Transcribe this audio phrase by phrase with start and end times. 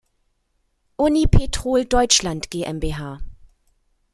[0.97, 3.19] Unipetrol Deutschland GmbH